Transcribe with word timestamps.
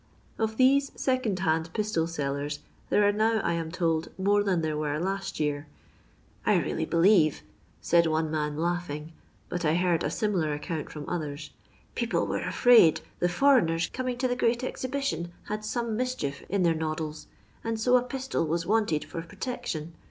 Of 0.39 0.57
these 0.57 0.91
second 0.95 1.37
hand 1.37 1.71
pistol 1.73 2.07
sellers 2.07 2.61
there 2.89 3.07
are 3.07 3.11
now, 3.11 3.39
I 3.41 3.53
am 3.53 3.69
told, 3.71 4.09
more 4.17 4.41
than 4.41 4.63
there 4.63 4.75
were 4.75 4.99
last 4.99 5.39
year." 5.39 5.67
I 6.43 6.55
really 6.55 6.87
beUeve," 6.87 7.41
said 7.81 8.07
one 8.07 8.31
man, 8.31 8.57
laughing, 8.57 9.13
but 9.47 9.63
I 9.63 9.75
heard 9.75 10.03
a 10.03 10.09
similar 10.09 10.53
account 10.53 10.89
from 10.89 11.07
others," 11.07 11.51
people 11.93 12.25
were 12.25 12.41
afraid 12.41 13.01
the 13.19 13.29
foreigners 13.29 13.89
coming 13.93 14.17
to 14.17 14.27
the 14.27 14.35
Great 14.35 14.61
Exhibi 14.63 15.03
tion 15.03 15.33
had 15.49 15.63
some 15.63 15.95
mischief 15.95 16.41
in 16.49 16.63
their 16.63 16.73
noddles, 16.73 17.27
and 17.63 17.79
so 17.79 17.95
a 17.95 18.01
pistol 18.01 18.47
was 18.47 18.65
wanted 18.65 19.05
for 19.05 19.21
protection. 19.21 19.93